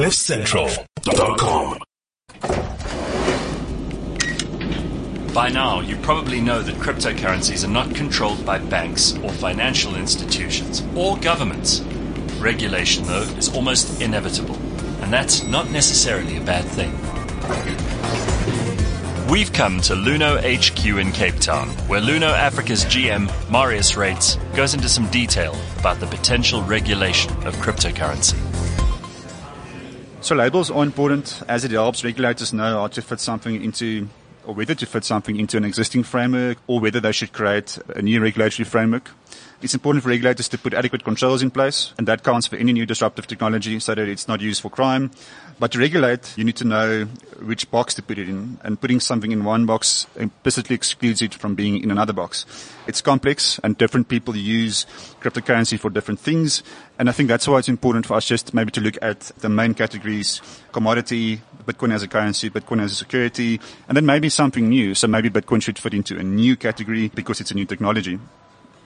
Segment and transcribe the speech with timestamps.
[0.00, 1.78] CliffCentral.com.
[5.34, 10.82] By now, you probably know that cryptocurrencies are not controlled by banks or financial institutions
[10.96, 11.80] or governments.
[12.38, 14.56] Regulation, though, is almost inevitable,
[15.02, 16.92] and that's not necessarily a bad thing.
[19.30, 24.72] We've come to Luno HQ in Cape Town, where Luno Africa's GM, Marius Reitz, goes
[24.72, 28.38] into some detail about the potential regulation of cryptocurrency.
[30.22, 34.06] So labels are important as it helps regulators know how to fit something into
[34.44, 38.02] or whether to fit something into an existing framework or whether they should create a
[38.02, 39.10] new regulatory framework.
[39.62, 42.72] It's important for regulators to put adequate controls in place, and that counts for any
[42.72, 45.10] new disruptive technology so that it's not used for crime.
[45.58, 47.04] But to regulate, you need to know
[47.44, 51.34] which box to put it in, and putting something in one box implicitly excludes it
[51.34, 52.46] from being in another box.
[52.86, 54.86] It's complex, and different people use
[55.20, 56.62] cryptocurrency for different things,
[56.98, 59.50] and I think that's why it's important for us just maybe to look at the
[59.50, 60.40] main categories,
[60.72, 64.94] commodity, Bitcoin as a currency, Bitcoin as a security, and then maybe something new.
[64.94, 68.18] So maybe Bitcoin should fit into a new category because it's a new technology.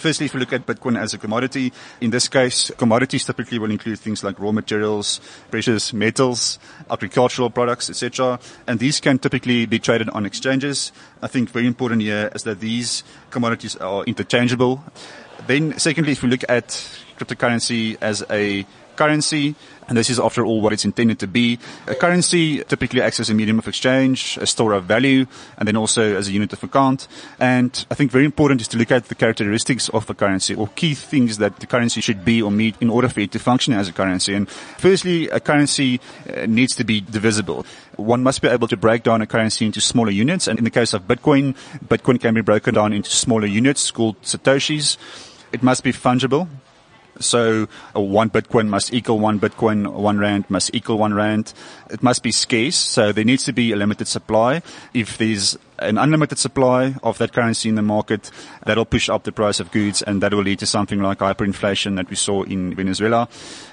[0.00, 3.70] Firstly, if we look at Bitcoin as a commodity, in this case, commodities typically will
[3.70, 5.20] include things like raw materials,
[5.50, 6.58] precious metals,
[6.90, 8.40] agricultural products, etc.
[8.66, 10.90] And these can typically be traded on exchanges.
[11.20, 14.82] I think very important here is that these commodities are interchangeable.
[15.46, 16.68] Then secondly, if we look at
[17.18, 18.64] cryptocurrency as a
[19.00, 19.54] currency,
[19.88, 21.58] and this is after all what it's intended to be.
[21.86, 25.24] A currency typically acts as a medium of exchange, a store of value,
[25.56, 27.08] and then also as a unit of account.
[27.40, 30.68] And I think very important is to look at the characteristics of a currency or
[30.76, 33.72] key things that the currency should be or meet in order for it to function
[33.72, 34.34] as a currency.
[34.34, 37.64] And firstly, a currency uh, needs to be divisible.
[37.96, 40.46] One must be able to break down a currency into smaller units.
[40.46, 41.56] And in the case of Bitcoin,
[41.88, 44.98] Bitcoin can be broken down into smaller units called Satoshis.
[45.52, 46.46] It must be fungible.
[47.20, 51.52] So one Bitcoin must equal one Bitcoin, one Rand must equal one Rand.
[51.90, 52.76] It must be scarce.
[52.76, 54.62] So there needs to be a limited supply.
[54.94, 58.30] If there's an unlimited supply of that currency in the market,
[58.64, 61.96] that'll push up the price of goods and that will lead to something like hyperinflation
[61.96, 63.28] that we saw in Venezuela.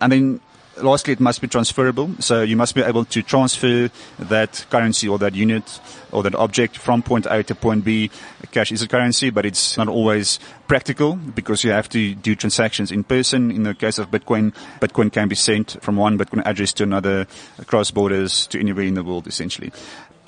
[0.00, 0.40] And then
[0.82, 2.10] lastly, it must be transferable.
[2.20, 5.80] So you must be able to transfer that currency or that unit
[6.12, 8.10] or that object from point A to point B.
[8.50, 12.90] Cash is a currency, but it's not always practical because you have to do transactions
[12.90, 13.50] in person.
[13.50, 17.26] In the case of Bitcoin, Bitcoin can be sent from one Bitcoin address to another
[17.58, 19.72] across borders to anywhere in the world, essentially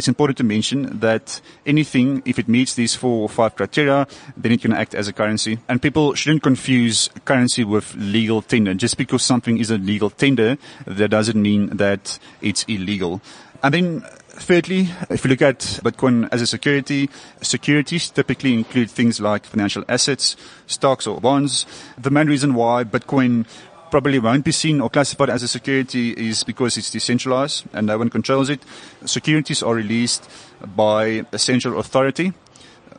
[0.00, 4.50] it's important to mention that anything, if it meets these four or five criteria, then
[4.50, 5.58] it can act as a currency.
[5.68, 8.72] And people shouldn't confuse currency with legal tender.
[8.72, 10.56] Just because something is a legal tender,
[10.86, 13.20] that doesn't mean that it's illegal.
[13.62, 17.10] And then thirdly, if you look at Bitcoin as a security,
[17.42, 20.34] securities typically include things like financial assets,
[20.66, 21.66] stocks or bonds.
[21.98, 23.44] The main reason why Bitcoin
[23.90, 27.98] probably won't be seen or classified as a security is because it's decentralized and no
[27.98, 28.62] one controls it.
[29.04, 30.28] Securities are released
[30.76, 32.32] by a central authority.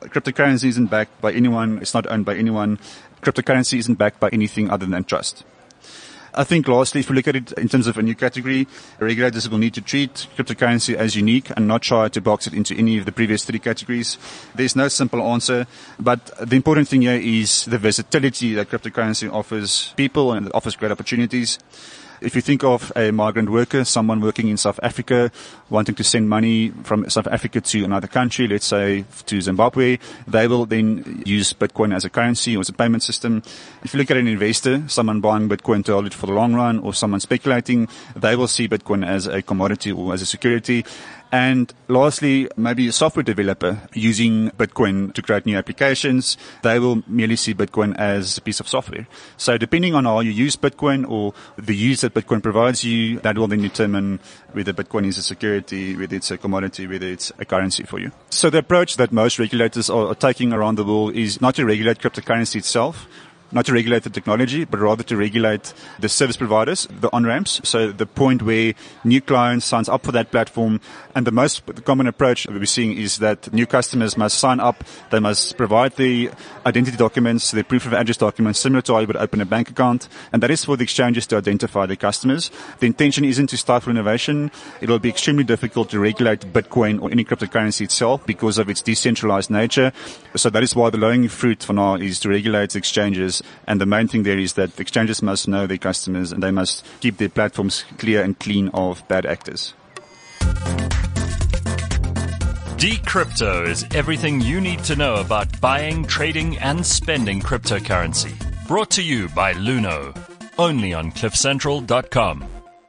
[0.01, 1.77] Cryptocurrency isn't backed by anyone.
[1.79, 2.79] It's not owned by anyone.
[3.21, 5.43] Cryptocurrency isn't backed by anything other than trust.
[6.33, 8.67] I think lastly, if we look at it in terms of a new category,
[8.99, 12.75] regulators will need to treat cryptocurrency as unique and not try to box it into
[12.75, 14.17] any of the previous three categories.
[14.55, 15.67] There's no simple answer,
[15.99, 20.91] but the important thing here is the versatility that cryptocurrency offers people and offers great
[20.91, 21.59] opportunities.
[22.21, 25.31] If you think of a migrant worker, someone working in South Africa,
[25.71, 30.47] wanting to send money from South Africa to another country, let's say to Zimbabwe, they
[30.47, 33.41] will then use Bitcoin as a currency or as a payment system.
[33.83, 36.53] If you look at an investor, someone buying Bitcoin to hold it for the long
[36.53, 40.85] run or someone speculating, they will see Bitcoin as a commodity or as a security.
[41.31, 47.37] And lastly, maybe a software developer using Bitcoin to create new applications, they will merely
[47.37, 49.07] see Bitcoin as a piece of software.
[49.37, 53.37] So depending on how you use Bitcoin or the use that Bitcoin provides you, that
[53.37, 54.19] will then determine
[54.51, 58.11] whether Bitcoin is a security, whether it's a commodity, whether it's a currency for you.
[58.29, 61.99] So the approach that most regulators are, taking around the world is not to regulate
[61.99, 63.07] cryptocurrency itself,
[63.51, 67.61] not to regulate the technology, but rather to regulate the service providers, the on-ramps.
[67.63, 68.73] So the point where
[69.03, 70.79] new clients signs up for that platform.
[71.15, 74.83] And the most common approach we're seeing is that new customers must sign up.
[75.09, 76.31] They must provide the
[76.65, 79.69] identity documents, the proof of address documents, similar to how you would open a bank
[79.69, 80.07] account.
[80.31, 82.49] And that is for the exchanges to identify their customers.
[82.79, 84.51] The intention isn't to stifle innovation.
[84.79, 88.81] It will be extremely difficult to regulate Bitcoin or any cryptocurrency itself because of its
[88.81, 89.91] decentralized nature.
[90.35, 92.79] So that is why the low-hanging fruit for now is to regulate the
[93.41, 96.51] exchanges and the main thing there is that exchanges must know their customers and they
[96.51, 99.73] must keep their platforms clear and clean of bad actors.
[102.77, 108.33] Decrypto is everything you need to know about buying, trading, and spending cryptocurrency.
[108.67, 110.15] Brought to you by Luno,
[110.57, 112.43] only on CliffCentral.com.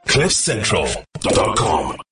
[0.07, 2.02] CliffCentral.com.